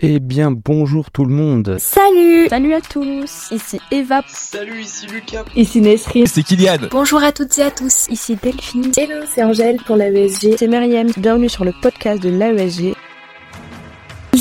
[0.00, 1.76] Eh bien, bonjour tout le monde.
[1.80, 4.22] Salut Salut à tous, ici Eva.
[4.28, 5.44] Salut, ici Lucas.
[5.56, 6.24] Ici Nesri.
[6.28, 6.86] C'est Kylian.
[6.92, 8.92] Bonjour à toutes et à tous, ici Delphine.
[8.96, 10.54] Hello, c'est Angèle pour la ESG.
[10.56, 12.94] C'est Myriam, bienvenue sur le podcast de l'AESG.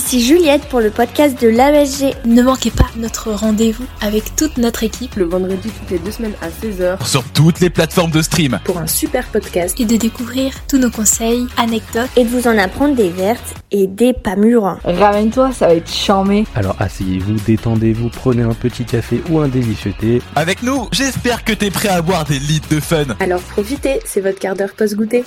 [0.07, 2.15] Ici Juliette pour le podcast de l'AESG.
[2.25, 6.35] Ne manquez pas notre rendez-vous avec toute notre équipe Le vendredi toutes les deux semaines
[6.41, 7.05] à 16h.
[7.05, 8.57] Sur toutes les plateformes de stream.
[8.63, 9.77] Pour un super podcast.
[9.77, 12.07] et de découvrir tous nos conseils, anecdotes.
[12.15, 14.79] et de vous en apprendre des vertes et des pas mûres.
[14.85, 16.45] Ramène-toi, ça va être charmé.
[16.55, 20.21] Alors asseyez-vous, détendez-vous, prenez un petit café ou un délicieux thé.
[20.37, 23.07] Avec nous, j'espère que t'es prêt à avoir des litres de fun.
[23.19, 25.25] Alors profitez, c'est votre quart d'heure post-goûter.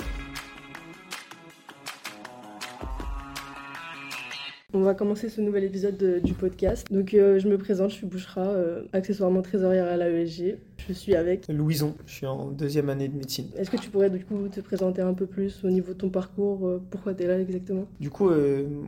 [4.73, 6.87] On va commencer ce nouvel épisode de- du podcast.
[6.91, 10.57] Donc euh, je me présente, je suis Bouchra, euh, accessoirement trésorière à l'AESG.
[10.87, 11.47] Je suis avec.
[11.49, 13.47] Louison, je suis en deuxième année de médecine.
[13.57, 16.09] Est-ce que tu pourrais du coup te présenter un peu plus au niveau de ton
[16.09, 17.85] parcours euh, Pourquoi tu es là exactement?
[17.99, 18.29] Du coup,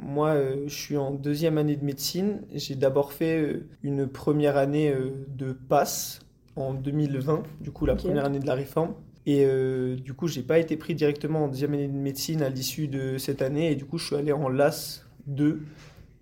[0.06, 0.38] moi,
[0.68, 2.40] je suis en deuxième année de médecine.
[2.54, 4.94] J'ai d'abord fait une première année
[5.38, 6.20] de passe
[6.56, 8.94] en 2020, du coup la première année de la réforme.
[9.26, 12.50] Et euh, du coup, j'ai pas été pris directement en deuxième année de médecine à
[12.50, 13.72] l'issue de cette année.
[13.72, 15.62] Et du coup, je suis allé en LAS 2,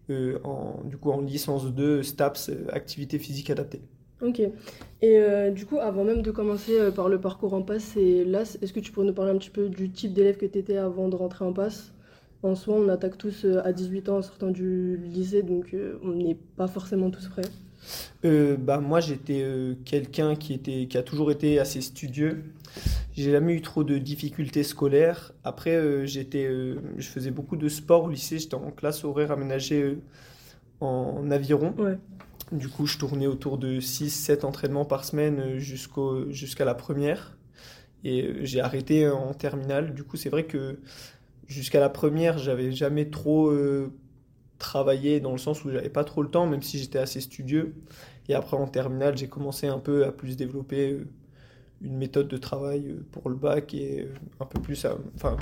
[0.10, 3.82] euh, en, du coup en licence 2, STAPS, euh, activité physique adaptée.
[4.22, 4.40] Ok.
[4.40, 4.52] Et
[5.04, 8.72] euh, du coup, avant même de commencer par le parcours en passe, et là, est-ce
[8.74, 11.08] que tu pourrais nous parler un petit peu du type d'élève que tu étais avant
[11.08, 11.94] de rentrer en passe?
[12.44, 16.38] En soi, on attaque tous à 18 ans en sortant du lycée, donc on n'est
[16.58, 17.44] pas forcément tous prêts.
[18.26, 22.44] Euh, bah, moi, j'étais euh, quelqu'un qui, était, qui a toujours été assez studieux.
[23.14, 25.34] J'ai jamais eu trop de difficultés scolaires.
[25.44, 28.40] Après, euh, j'étais, euh, je faisais beaucoup de sport au lycée.
[28.40, 29.98] J'étais en classe horaire aménagée
[30.80, 31.74] en aviron.
[31.78, 31.98] Ouais.
[32.52, 37.38] Du coup, je tournais autour de 6-7 entraînements par semaine jusqu'au, jusqu'à la première.
[38.04, 39.94] Et j'ai arrêté en terminale.
[39.94, 40.80] Du coup, c'est vrai que
[41.52, 43.92] jusqu'à la première, j'avais jamais trop euh,
[44.62, 47.74] travaillé dans le sens où j'avais pas trop le temps, même si j'étais assez studieux.
[48.30, 51.08] Et après, en terminale, j'ai commencé un peu à plus développer euh,
[51.84, 55.36] une méthode de travail euh, pour le bac et euh, un peu plus à- enfin,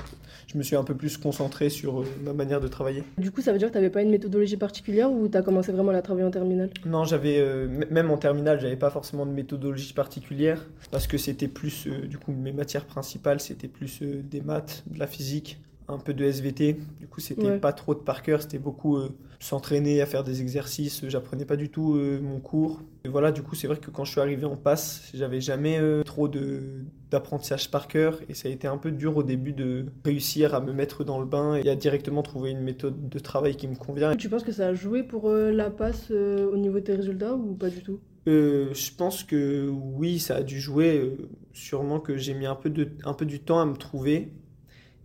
[0.48, 3.04] je me suis un peu plus concentré sur ma manière de travailler.
[3.18, 5.42] Du coup, ça veut dire que tu n'avais pas une méthodologie particulière ou tu as
[5.42, 6.70] commencé vraiment à la travailler en terminale?
[6.86, 11.50] Non, j'avais euh, même en terminale, j'avais pas forcément de méthodologie particulière parce que c'était
[11.50, 15.60] plus euh, du coup mes matières principales, c'était plus euh, des maths, de la physique,
[15.90, 16.78] un peu de SVT.
[17.00, 17.60] Du coup, c'était Ouais.
[17.60, 21.56] pas trop de par cœur, c'était beaucoup euh, s'entraîner à faire des exercices, j'apprenais pas
[21.56, 22.82] du tout euh, mon cours.
[23.06, 25.80] Et voilà, du coup, c'est vrai que quand je suis arrivé en passe, j'avais jamais
[25.80, 29.52] euh, trop de d'apprentissage par cœur et ça a été un peu dur au début
[29.52, 33.20] de réussir à me mettre dans le bain et à directement trouver une méthode de
[33.20, 34.16] travail qui me convient.
[34.16, 37.56] Tu penses que ça a joué pour la passe au niveau de tes résultats ou
[37.56, 38.00] pas du tout?
[38.28, 40.98] Euh, je pense que oui, ça a dû jouer.
[41.00, 44.32] euh, sûrement que j'ai mis un peu, de, un peu du temps à me trouver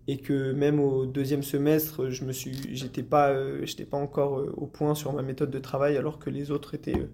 [0.06, 4.38] et que même au deuxième semestre, je me suis, j'étais pas, euh, j'étais pas encore
[4.38, 7.06] euh, au point sur ma méthode de travail, alors que les autres euh,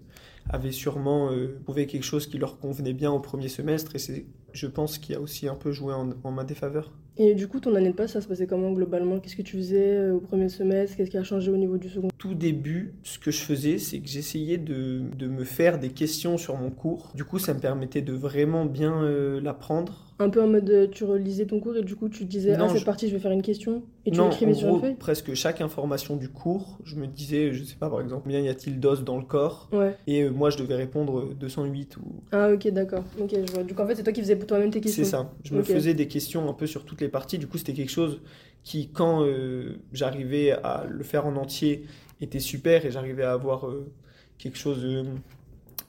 [0.49, 1.31] avaient sûrement
[1.63, 3.95] trouvé quelque chose qui leur convenait bien au premier semestre.
[3.95, 6.91] Et c'est, je pense, qui a aussi un peu joué en ma défaveur.
[7.23, 9.19] Et du coup, ton année de passe, ça se passait comment globalement?
[9.19, 10.97] Qu'est-ce que tu faisais euh, au premier semestre?
[10.97, 12.07] Qu'est-ce qui a changé au niveau du second?
[12.17, 16.37] Tout début, ce que je faisais, c'est que j'essayais de, de me faire des questions
[16.39, 17.11] sur mon cours.
[17.13, 20.07] Du coup, ça me permettait de vraiment bien euh, l'apprendre.
[20.17, 22.65] Un peu en mode euh, tu relisais ton cours et du coup tu disais Non,
[22.65, 23.83] ah cette je- partie je vais faire une question?
[24.05, 26.95] Et tu non, l'écrivais en sur gros, une feuille presque chaque information du cours, je
[26.95, 29.95] me disais, je sais pas, par exemple, combien y a-t-il d'os dans le corps Ouais.
[30.07, 32.23] Et euh, moi, je devais répondre euh, 208 ou...
[32.31, 33.03] Ah ok d'accord.
[33.19, 33.63] Ok je vois.
[33.63, 35.03] Coup en fait c'est toi qui faisais pour toi-même tes questions.
[35.03, 35.31] C'est ça.
[35.43, 37.37] Je me faisais des questions un peu sur toutes les parties.
[37.37, 38.21] Du coup, c'était quelque chose
[38.63, 41.85] qui, quand euh, j'arrivais à le faire en entier,
[42.21, 43.91] était super et j'arrivais à avoir euh,
[44.37, 44.85] quelque chose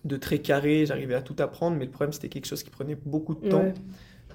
[0.05, 2.97] de très carré, j'arrivais à tout apprendre, mais le problème, c'était quelque chose qui prenait
[3.07, 3.63] beaucoup de temps.
[3.63, 3.75] Ouais.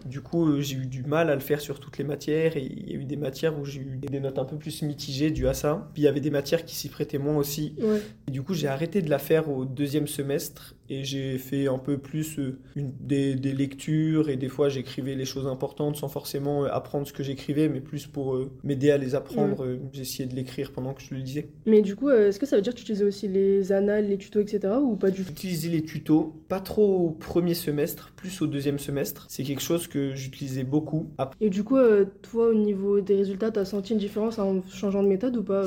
[0.07, 2.63] Du coup, euh, j'ai eu du mal à le faire sur toutes les matières et
[2.63, 5.31] il y a eu des matières où j'ai eu des notes un peu plus mitigées
[5.31, 5.89] dues à ça.
[5.93, 7.75] Puis il y avait des matières qui s'y prêtaient moins aussi.
[7.79, 8.01] Ouais.
[8.27, 11.77] Et du coup, j'ai arrêté de la faire au deuxième semestre et j'ai fait un
[11.77, 16.07] peu plus euh, une, des, des lectures et des fois j'écrivais les choses importantes sans
[16.07, 19.63] forcément euh, apprendre ce que j'écrivais, mais plus pour euh, m'aider à les apprendre.
[19.63, 21.49] Euh, J'essayais de l'écrire pendant que je le lisais.
[21.65, 24.17] Mais du coup est-ce que ça veut dire que tu utilisais aussi les annales, les
[24.17, 25.27] tutos etc ou pas du tout?
[25.29, 29.25] J'utilisais les tutos, pas trop au premier semestre, plus au deuxième semestre.
[29.29, 31.11] C'est quelque chose que j'utilisais beaucoup.
[31.17, 31.77] Après, Et du coup
[32.21, 35.63] toi au niveau des résultats t'as senti une différence en changeant de méthode ou pas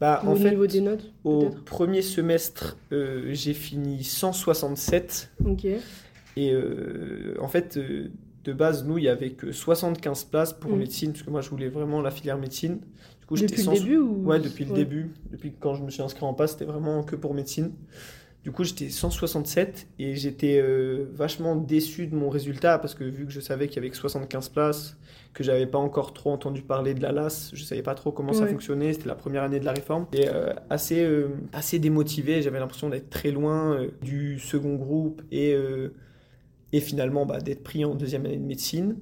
[0.00, 5.64] bah, au en fait, niveau des notes au premier semestre, euh, j'ai fini 167 Ok.
[6.36, 8.08] Et euh, en fait, euh,
[8.44, 10.78] de base, nous, il y avait que 75 places pour Mm.
[10.78, 12.78] médecine, parce que moi, je voulais vraiment la filière médecine.
[13.20, 15.10] Du coup, j'étais Depuis le début ou Ouais, depuis le début.
[15.32, 17.72] Depuis quand je me suis inscrit en passe, c'était vraiment que pour médecine.
[18.48, 23.26] Du coup, j'étais 167 et j'étais euh, vachement déçu de mon résultat parce que vu
[23.26, 24.96] que je savais qu'il y avait que 75 places,
[25.34, 28.32] que j'avais pas encore trop entendu parler de la LAS, je savais pas trop comment
[28.32, 30.06] ça fonctionnait, c'était la première année de la réforme.
[30.14, 35.20] Et euh, assez, euh, assez démotivé, j'avais l'impression d'être très loin euh, du second groupe
[35.30, 35.54] et,
[36.72, 38.96] et finalement bah, d'être pris en deuxième année de médecine.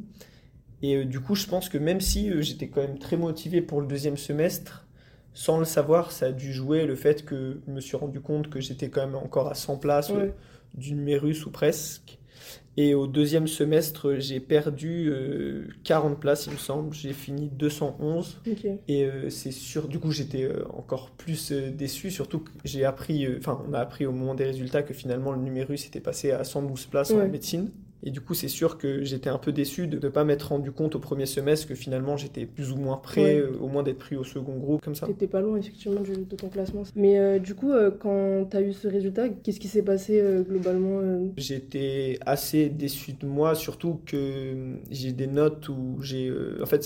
[0.83, 3.87] Et du coup, je pense que même si j'étais quand même très motivé pour le
[3.87, 4.86] deuxième semestre,
[5.39, 8.49] sans le savoir, ça a dû jouer le fait que je me suis rendu compte
[8.49, 10.35] que j'étais quand même encore à 100 places euh, Ouais.
[10.75, 12.19] du numérus ou presque.
[12.79, 16.93] Et au deuxième semestre, j'ai perdu euh, 40 places, il me semble.
[16.95, 18.41] J'ai fini 211.
[18.51, 18.67] Ok.
[18.89, 22.85] Et euh, c'est sûr, du coup, j'étais euh, encore plus euh, déçu, surtout que j'ai
[22.85, 26.01] appris, euh, enfin, on a appris au moment des résultats que finalement le numérus était
[26.01, 27.71] passé à 112 places en médecine.
[28.07, 30.71] Et du coup, c'est sûr que j'étais un peu déçu de ne pas m'être rendu
[30.71, 33.37] compte au premier semestre que finalement j'étais plus ou moins prêt, Ouais.
[33.41, 35.09] euh, au moins d'être pris au second groupe, comme ça.
[35.09, 36.85] T'étais pas loin effectivement de ton classement.
[36.95, 40.43] Mais euh, du coup, euh, quand t'as eu ce résultat, qu'est-ce qui s'est passé euh,
[40.43, 41.03] globalement
[41.37, 46.33] J'étais assez déçu de moi, surtout que euh, j'ai des notes où j'ai.
[46.63, 46.85] en fait,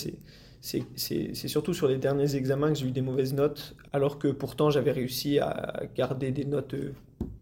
[0.62, 4.28] c'est- c'est surtout sur les derniers examens que j'ai eu des mauvaises notes, alors que
[4.28, 6.74] pourtant j'avais réussi à garder des notes.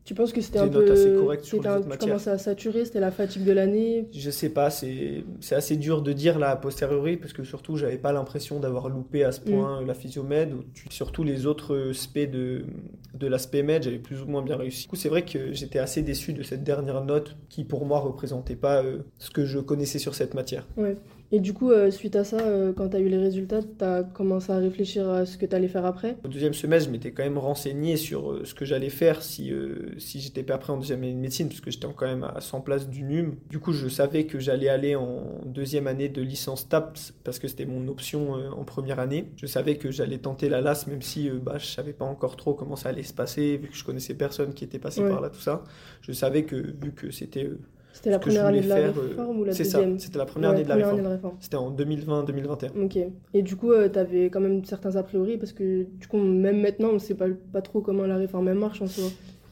[0.09, 0.91] Euh, Tu penses que c'était un peu.
[0.91, 4.09] assez correctes sur les un- tu commençais à saturer, c'était la fatigue de l'année?
[4.13, 7.99] Je sais pas, c'est assez dur de dire là a posteriori, parce que surtout j'avais
[7.99, 9.45] pas l'impression d'avoir loupé à ce Mm.
[9.45, 12.65] point la physiomède, ou surtout les autres euh, spé de,
[13.15, 14.83] de l'aspect med, j'avais plus ou moins bien réussi.
[14.85, 17.99] Du coup, c'est vrai que j'étais assez déçu de cette dernière note qui pour moi
[18.01, 20.67] représentait pas euh, ce que je connaissais sur cette matière.
[20.77, 20.97] Ouais.
[21.31, 24.51] Et du coup, euh, suite à ça, euh, quand t'as eu les résultats, t'as commencé
[24.51, 26.17] à réfléchir à ce que t'allais faire après?
[26.25, 29.53] Au deuxième semestre, je m'étais quand même renseigné sur euh, ce que j'allais faire si,
[29.99, 32.41] si j'étais pas prêt en deuxième année de médecine, parce que j'étais quand même à
[32.41, 33.37] 100 places du NUM.
[33.51, 37.47] Du coup, je savais que j'allais aller en deuxième année de licence TAPS, parce que
[37.47, 39.31] c'était mon option en première année.
[39.37, 42.55] Je savais que j'allais tenter la LAS, même si bah, je savais pas encore trop
[42.55, 45.11] comment ça allait se passer, vu que je connaissais personne qui était passé Ouais.
[45.11, 45.63] par là, tout ça.
[46.01, 47.51] Je savais que, vu que c'était...
[47.99, 50.69] C'était la première année de la réforme ou la deuxième c'était la première année de
[50.69, 51.37] la réforme.
[51.41, 52.85] C'était en 2020-2021.
[52.85, 52.97] Ok.
[53.35, 56.61] Et du coup, euh, t'avais quand même certains a priori parce que du coup, même
[56.61, 59.07] maintenant, on sait pas, pas trop comment la réforme marche en soi.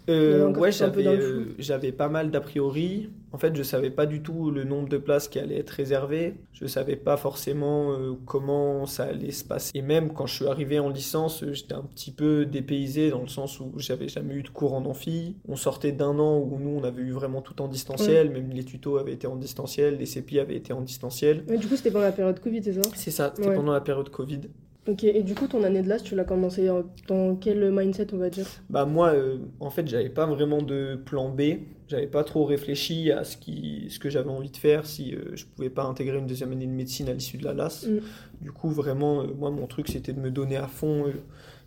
[0.08, 3.10] Euh, ouais, j'avais euh, j'avais pas mal d'a priori.
[3.32, 6.34] En fait, je savais pas du tout le nombre de places qui allaient être réservées.
[6.52, 9.72] Je savais pas forcément euh, comment ça allait se passer.
[9.74, 13.28] Et même quand je suis arrivé en licence, j'étais un petit peu dépaysé dans le
[13.28, 15.36] sens où j'avais jamais eu de cours en amphi.
[15.48, 18.30] On sortait d'un an où nous, on avait eu vraiment tout en distanciel.
[18.30, 21.44] Même les tutos avaient été en distanciel, les CPI avaient été en distanciel.
[21.48, 22.80] Mais du coup, c'était pendant la période Covid, c'est ça?
[22.94, 23.56] C'est ça, c'était Ouais.
[23.56, 24.40] pendant la période Covid.
[24.88, 25.02] Ok.
[25.04, 28.18] Et du coup, ton année de LAS, tu l'as commencé en- dans quel mindset, on
[28.18, 28.46] va dire?
[28.70, 31.42] Bah moi, euh, en fait, j'avais pas vraiment de plan B.
[31.88, 35.34] J'avais pas trop réfléchi à ce, qui, ce que j'avais envie de faire si euh,
[35.34, 37.86] je pouvais pas intégrer une deuxième année de médecine à l'issue de la LAS.
[37.88, 37.98] Mm.
[38.42, 41.12] Du coup, vraiment, euh, moi, mon truc, c'était de me donner à fond euh,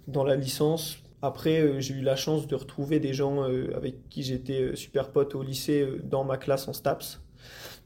[0.08, 0.98] dans la licence.
[1.22, 4.76] Après, euh, j'ai eu la chance de retrouver des gens euh, avec qui j'étais euh,
[4.76, 7.22] super pote au lycée euh, dans ma classe en STAPS.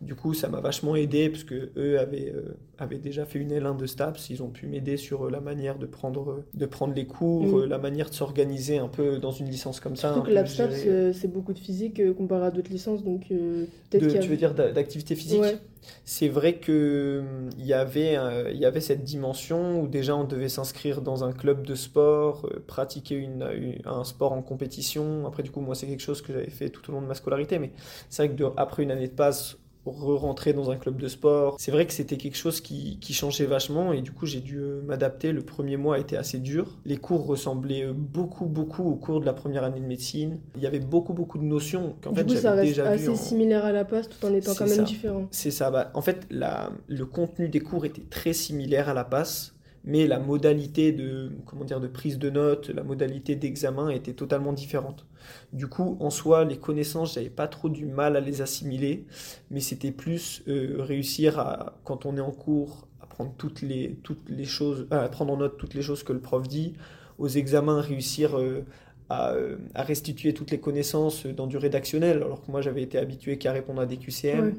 [0.03, 3.51] Du coup, ça m'a vachement aidé parce que eux avaient, euh, avaient déjà fait une
[3.51, 4.29] L1 de STAPS.
[4.29, 7.59] Ils ont pu m'aider sur euh, la manière de prendre, euh, de prendre les cours,
[7.59, 7.65] Mm.
[7.65, 10.13] la manière de s'organiser un peu dans une licence comme ça.
[10.13, 10.87] Surtout que gérer.
[10.89, 14.21] euh, c'est beaucoup de physique comparé à d'autres licences, donc peut-être De- qu'il y a...
[14.21, 15.57] tu veux dire d'a- d'activité physique Ouais.
[16.05, 18.13] C'est vrai que hum, y avait
[18.53, 23.15] y avait cette dimension où déjà on devait s'inscrire dans un club de sport, pratiquer
[23.15, 25.25] une, une- un sport en compétition.
[25.27, 27.15] Après du coup moi c'est quelque chose que j'avais fait tout au long de ma
[27.15, 27.71] scolarité, mais
[28.09, 31.55] c'est vrai que de- après une année de passe re-rentrer dans un club de sport.
[31.59, 34.57] C'est vrai que c'était quelque chose qui, qui changeait vachement et du coup j'ai dû
[34.59, 35.31] euh, m'adapter.
[35.31, 36.79] Le premier mois a été assez dur.
[36.85, 40.39] Les cours ressemblaient beaucoup beaucoup aux cours de la première année de médecine.
[40.55, 42.89] Il y avait beaucoup beaucoup de notions qu'en Du fait coup, ça j'avais reste déjà
[42.89, 43.15] assez en...
[43.15, 44.83] similaire à la passe tout en étant quand même ça.
[44.83, 45.27] différent.
[45.31, 45.69] C'est ça.
[45.71, 50.07] Bah, en fait, la, le contenu des cours était très similaire à la passe, mais
[50.07, 55.05] la modalité de, comment dire, de prise de notes, la modalité d'examen était totalement différente.
[55.51, 59.05] Du coup, en soi, les connaissances, j'avais pas trop du mal à les assimiler,
[59.51, 63.95] mais c'était plus euh, réussir à, quand on est en cours, à prendre toutes les,
[64.03, 66.73] toutes les choses, à prendre en note toutes les choses que le prof dit,
[67.17, 68.65] aux examens, réussir euh,
[69.09, 72.97] à, euh, à restituer toutes les connaissances dans du rédactionnel, alors que moi j'avais été
[72.97, 74.55] habitué qu'à répondre à des QCM.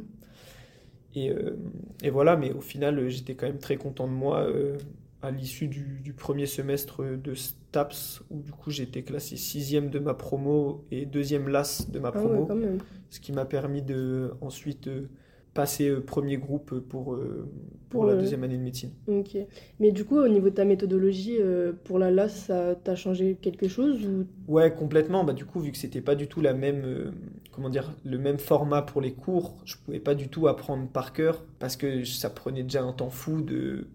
[1.15, 1.57] Et, euh,
[2.03, 4.77] et voilà, mais au final, euh, j'étais quand même très content de moi euh,
[5.25, 9.99] à l'issue du, du premier semestre de STAPS, où du coup j'étais classé sixième de
[9.99, 12.79] ma promo et deuxième LAS de ma Ah ouais, promo, quand même.
[13.09, 15.09] ce qui m'a permis de ensuite euh,
[15.55, 17.49] passer euh, premier groupe pour, euh,
[17.89, 18.91] pour, la deuxième année de médecine.
[19.07, 19.39] Ok.
[19.81, 21.39] Mais du coup, au niveau de ta méthodologie,
[21.85, 24.27] pour la LAS, ça t'a changé quelque chose ou...
[24.47, 25.25] Ouais, complètement.
[25.25, 27.15] Bah, du coup, vu que c'était pas du tout la même,
[27.51, 31.15] comment dire, le même format pour les cours, je pouvais pas du tout apprendre par
[31.15, 33.87] cœur parce que ça prenait déjà un temps fou de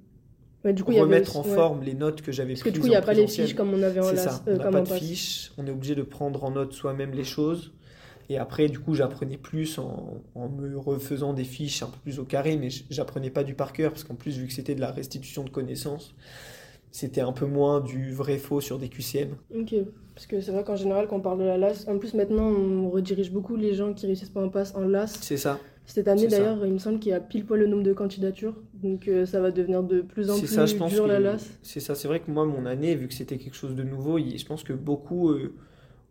[0.66, 1.56] Ouais, du coup, avait remettre en ouais.
[1.56, 3.28] forme les notes que j'avais Parce prises que du coup, il n'y a pas les
[3.28, 5.00] fiches comme on avait en ça, euh, on n'a pas de passe.
[5.00, 7.72] fiches, on est obligé de prendre en note soi-même les choses.
[8.32, 12.20] Et après, du coup, j'apprenais plus en, en me refaisant des fiches un peu plus
[12.20, 14.82] au carré, mais j'apprenais pas du par cœur, parce qu'en plus, vu que c'était de
[14.82, 16.13] la restitution de connaissances,
[16.91, 19.36] c'était un peu moins du vrai-faux sur des QCM.
[19.55, 19.75] Ok,
[20.15, 22.48] parce que c'est vrai qu'en général, quand on parle de la LAS, en plus maintenant,
[22.48, 25.17] on redirige beaucoup les gens qui réussissent pas en passe en LAS.
[25.22, 25.60] C'est ça.
[25.86, 28.55] Cette année d'ailleurs, il me semble qu'il y a pile poil le nombre de candidatures,
[28.75, 31.19] donc euh, ça va devenir de plus en plus ça, je pense dur que la
[31.19, 31.50] LAS.
[31.63, 31.96] c'est ça.
[31.96, 34.63] C'est vrai que moi, mon année, vu que c'était quelque chose de nouveau, je pense
[34.63, 35.55] que beaucoup euh,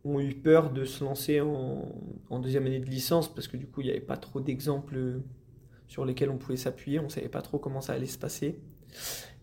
[0.04, 1.92] ont eu peur de se lancer en,
[2.28, 4.97] en deuxième année de licence parce que du coup, il n'y avait pas trop d'exemples
[4.97, 5.18] euh,
[5.87, 6.99] sur lesquels on pouvait s'appuyer.
[6.99, 8.58] On savait pas trop comment ça allait se passer.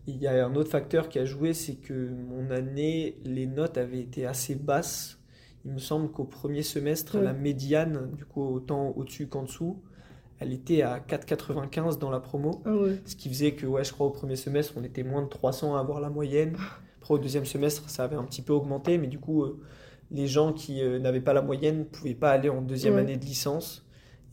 [0.06, 3.76] Il y a un autre facteur qui a joué, c'est que mon année, les notes
[3.76, 5.18] avaient été assez basses.
[5.64, 9.82] Il me semble qu'au premier semestre, la médiane, du coup, autant au-dessus qu'en dessous,
[10.38, 12.62] elle était à 4,95 dans la promo.
[12.64, 13.00] Ah ouais.
[13.04, 15.74] Ce qui faisait que, ouais, je crois, au premier semestre, on était moins de 300
[15.74, 16.56] à avoir la moyenne.
[17.00, 19.60] Après, au deuxième semestre, ça avait un petit peu augmenté, mais du coup, euh,
[20.12, 23.00] les gens qui euh, n'avaient pas la moyenne ne pouvaient pas aller en deuxième Ouais.
[23.00, 23.85] année de licence.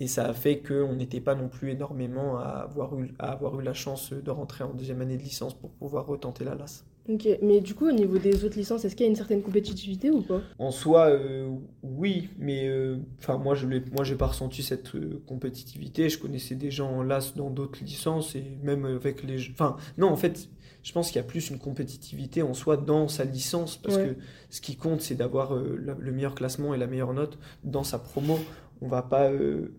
[0.03, 3.57] Et ça a fait qu'on n'était pas non plus énormément à avoir, eu, à avoir
[3.62, 6.83] eu la chance de rentrer en deuxième année de licence pour pouvoir retenter la LAS.
[7.07, 9.41] Ok, mais du coup, au niveau des autres licences, est-ce qu'il y a une certaine
[9.41, 10.41] compétitivité ou pas?
[10.60, 11.50] En soi, euh,
[11.83, 13.65] oui, mais euh, enfin moi je
[14.03, 16.10] j'ai pas ressenti cette euh, compétitivité.
[16.10, 20.10] Je connaissais des gens en LAS dans d'autres licences et même avec les, enfin non
[20.10, 20.50] en fait,
[20.81, 24.15] je pense qu'il y a plus une compétitivité en soi dans sa licence parce Ouais.
[24.15, 27.83] que ce qui compte c'est d'avoir euh, le meilleur classement et la meilleure note dans
[27.86, 28.38] sa promo.
[28.81, 29.74] On va pas, euh,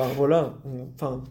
[0.00, 1.22] enfin voilà, on- enfin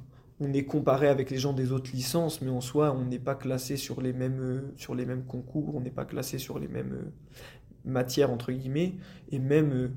[0.42, 3.36] on est comparé avec les gens des autres licences, mais en soi, on n'est pas
[3.36, 6.70] classé sur les mêmes, euh, sur les mêmes concours, on n'est pas classé sur les
[6.70, 7.12] mêmes euh,
[7.86, 8.96] matières, entre guillemets,
[9.32, 9.90] et même, euh,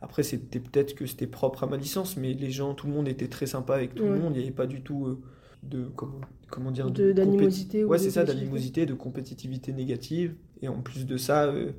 [0.00, 3.08] après, c'était peut-être que c'était propre à ma licence, mais les gens, tout le monde
[3.08, 5.18] était très sympa avec tout le monde, il n'y avait pas du tout
[5.64, 6.20] de, comment,
[6.50, 11.46] comment dire, d'animosité Ouais, c'est ça, d'animosité, de compétitivité négative, et en plus de ça,
[11.46, 11.72] euh,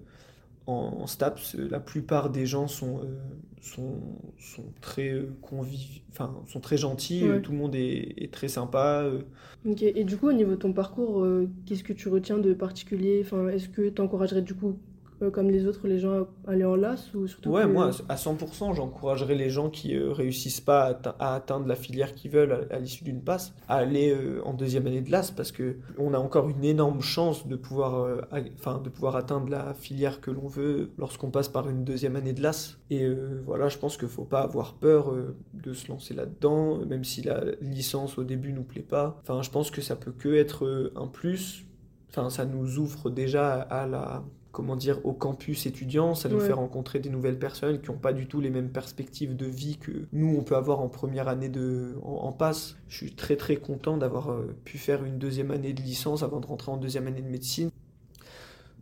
[0.69, 3.19] en, STAPS, euh, la plupart des gens sont, euh,
[3.61, 3.99] sont,
[4.39, 6.01] sont très euh, conviv...
[6.11, 7.41] enfin, sont très gentils, Ouais.
[7.41, 9.03] tout le monde est, est très sympa.
[9.03, 9.21] euh.
[9.65, 12.53] Ok, et du coup, au niveau de ton parcours, euh, qu'est-ce que tu retiens de
[12.53, 13.21] particulier?
[13.25, 14.79] Enfin, est-ce que tu encouragerais du coup,
[15.21, 17.91] euh, comme les autres, les gens à aller en LAS ou surtout Ouais, que- moi,
[18.07, 22.13] à 100%, j'encouragerais les gens qui euh, réussissent pas à, atte- à atteindre la filière
[22.15, 25.31] qu'ils veulent à, à l'issue d'une passe, à aller euh, en deuxième année de LAS,
[25.35, 28.21] parce que on a encore une énorme chance de pouvoir, euh,
[28.55, 32.33] enfin, de pouvoir atteindre la filière que l'on veut lorsqu'on passe par une deuxième année
[32.33, 32.77] de LAS.
[32.89, 33.07] Et
[33.45, 35.13] voilà, je pense qu'il faut pas avoir peur
[35.53, 39.17] de se lancer là-dedans, même si la licence au début nous plaît pas.
[39.21, 41.65] Enfin, je pense que ça peut que être un plus.
[42.09, 44.23] Enfin, ça nous ouvre déjà à la
[44.59, 46.47] comment dire, au campus étudiant, ça nous Ouais.
[46.47, 49.77] fait rencontrer des nouvelles personnes qui n'ont pas du tout les mêmes perspectives de vie
[49.77, 52.75] que nous, on peut avoir en première année de, en, en passe.
[52.89, 56.41] Je suis très très content d'avoir euh, pu faire une deuxième année de licence avant
[56.41, 57.69] de rentrer en deuxième année de médecine.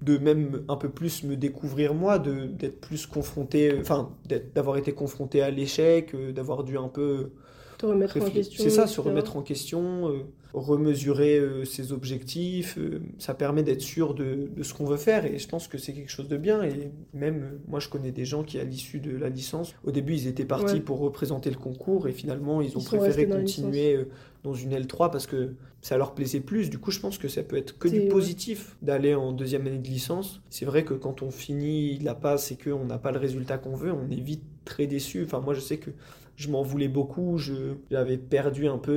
[0.01, 4.77] De même un peu plus me découvrir moi, de d'être plus confronté, enfin, d'être- d'avoir
[4.77, 7.31] été confronté à l'échec, euh, d'avoir dû un peu
[7.77, 8.63] te remettre en question.
[8.63, 10.19] C'est ça, se remettre en question, euh,
[10.53, 12.77] remesurer euh, ses objectifs.
[12.77, 15.77] euh, ça permet d'être sûr de, de ce qu'on veut faire et je pense que
[15.77, 16.63] c'est quelque chose de bien.
[16.63, 20.13] Et même, moi, je connais des gens qui, à l'issue de la licence, au début,
[20.13, 20.79] ils étaient partis Ouais.
[20.79, 24.05] pour représenter le concours et finalement, ils ont Ils préféré continuer
[24.43, 26.69] dans une L3 parce que ça leur plaisait plus.
[26.69, 28.07] Du coup, je pense que ça peut être que du ouais.
[28.07, 30.41] positif d'aller en deuxième année de licence.
[30.50, 33.75] C'est vrai que quand on finit la passe et qu'on n'a pas le résultat qu'on
[33.75, 35.24] veut, on est vite très déçu.
[35.24, 35.91] Enfin, moi, je sais que
[36.38, 38.94] je m'en voulais beaucoup, je, j'avais perdu un peu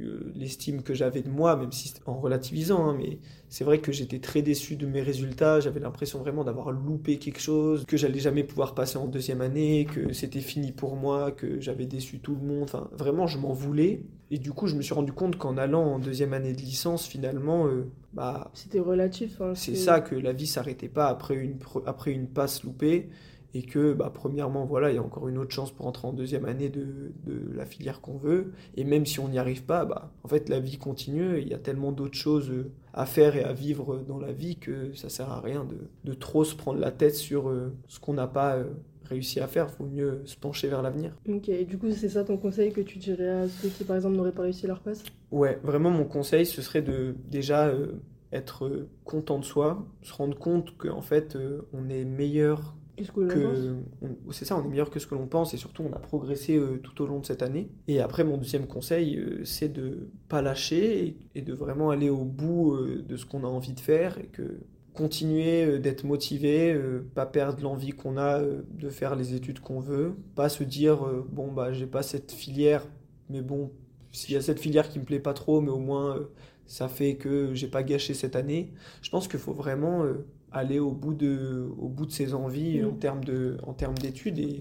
[0.00, 3.18] euh, l'estime que j'avais de moi, même si en relativisant, hein, mais
[3.50, 7.38] c'est vrai que j'étais très déçu de mes résultats, j'avais l'impression vraiment d'avoir loupé quelque
[7.40, 11.60] chose, que j'allais jamais pouvoir passer en deuxième année, que c'était fini pour moi, que
[11.60, 14.80] j'avais déçu tout le monde, enfin vraiment je m'en voulais, et du coup je me
[14.80, 19.38] suis rendu compte qu'en allant en deuxième année de licence, finalement, euh, bah C'était relatif.
[19.42, 23.10] hein, c'est ça que la vie s'arrêtait pas après une, après une passe loupée
[23.54, 26.12] et que bah, premièrement voilà il y a encore une autre chance pour entrer en
[26.12, 28.52] deuxième année de, de la filière qu'on veut.
[28.76, 31.40] Et même si on n'y arrive pas bah en fait la vie continue.
[31.40, 34.56] Il y a tellement d'autres choses euh, à faire et à vivre dans la vie
[34.56, 38.00] que ça sert à rien de, de trop se prendre la tête sur euh, ce
[38.00, 38.64] qu'on n'a pas euh,
[39.04, 39.70] réussi à faire.
[39.70, 41.16] Faut mieux se pencher vers l'avenir.
[41.28, 43.96] Ok, et du coup, c'est ça ton conseil que tu dirais à ceux qui, par
[43.96, 45.02] exemple, n'auraient pas réussi leur passe?
[45.30, 48.00] Ouais, vraiment mon conseil, ce serait de déjà euh,
[48.32, 53.76] être content de soi, se rendre compte qu'en fait euh, on est meilleur Qu'est-ce que
[54.02, 55.98] on- c'est ça, on est meilleur que ce que l'on pense et surtout on a
[55.98, 57.70] progressé euh, tout au long de cette année.
[57.88, 62.10] Et après mon deuxième conseil, euh, c'est de pas lâcher et, et de vraiment aller
[62.10, 64.60] au bout euh, de ce qu'on a envie de faire et que
[64.92, 66.78] continuer d'être motivé,
[67.14, 70.98] pas perdre l'envie qu'on a de faire les études qu'on veut, pas se dire
[71.30, 72.84] bon bah j'ai pas cette filière,
[73.30, 73.70] mais bon
[74.12, 76.18] s'il y a cette filière qui me plaît pas trop, mais au moins
[76.66, 78.72] ça fait que j'ai pas gâché cette année.
[79.00, 80.04] Je pense qu'il faut vraiment
[80.52, 82.86] aller au bout de, au bout de ses envies Mm.
[82.88, 84.60] en termes de, en termes d'études et,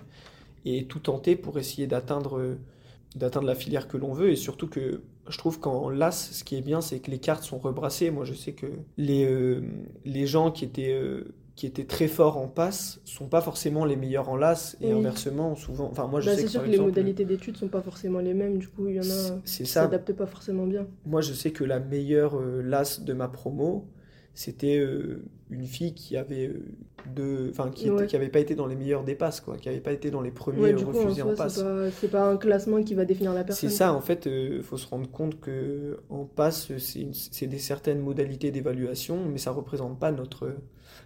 [0.65, 2.58] et tout tenter pour essayer d'atteindre,
[3.15, 4.29] d'atteindre la filière que l'on veut.
[4.31, 7.43] Et surtout que je trouve qu'en LAS, ce qui est bien, c'est que les cartes
[7.43, 8.12] sont rebrassées.
[8.12, 8.67] Moi, je sais que
[8.98, 9.62] les, euh,
[10.05, 13.96] les gens qui étaient, euh, qui étaient très forts en passe sont pas forcément les
[13.96, 14.93] meilleurs en LAS et Oui.
[14.93, 15.89] inversement, souvent.
[15.91, 17.81] Enfin, moi, je Bah, sais c'est que sûr par que les modalités d'études sont pas
[17.81, 19.84] forcément les mêmes, du coup, il y en a qui ça.
[19.84, 20.88] s'adaptent pas forcément bien.
[21.05, 23.86] Moi, je sais que la meilleure euh, LAS de ma promo,
[24.33, 26.63] c'était euh, une fille qui avait euh,
[27.13, 28.07] deux, enfin qui, Ouais.
[28.07, 30.21] qui avait pas été dans les meilleurs des passes, quoi, qui avait pas été dans
[30.21, 31.63] les premiers Ouais, du coup, en refusés en soi, passe.
[32.00, 33.69] c'est pas, un classement qui va définir la personne.
[33.69, 38.00] C'est ça, en fait, il faut se rendre compte que en passe, c'est des certaines
[38.00, 40.57] modalités d'évaluation, mais ça représente pas notre, euh,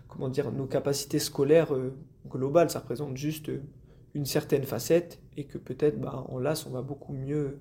[0.08, 1.94] comment dire, nos capacités scolaires euh,
[2.30, 2.70] globales.
[2.70, 3.62] Ça représente juste euh,
[4.14, 7.58] une certaine facette et que peut-être, bah, en LAS, on va beaucoup mieux,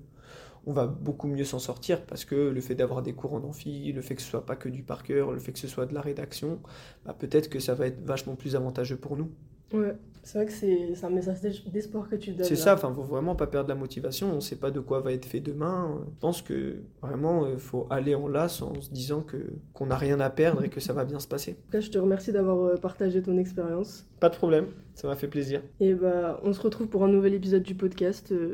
[0.65, 3.91] on va beaucoup mieux s'en sortir parce que le fait d'avoir des cours en amphi,
[3.91, 5.85] le fait que ce soit pas que du par cœur, le fait que ce soit
[5.85, 6.59] de la rédaction,
[7.05, 9.31] bah, peut-être que ça va être vachement plus avantageux pour nous.
[9.73, 12.45] Ouais, c'est vrai que c'est un message d'es- d'espoir que tu donnes.
[12.45, 14.31] C'est ça, enfin, faut vraiment pas perdre la motivation.
[14.31, 15.99] On sait pas de quoi va être fait demain.
[16.05, 19.37] Je pense que vraiment, il faut aller en lasse en se disant que
[19.73, 21.53] qu'on n'a rien à perdre et que ça va bien se passer.
[21.53, 24.05] En tout cas, je te remercie d'avoir euh, partagé ton expérience.
[24.19, 25.61] Pas de problème, ça m'a fait plaisir.
[25.79, 28.31] Et bah, on se retrouve pour un nouvel épisode du podcast.
[28.31, 28.51] Euh,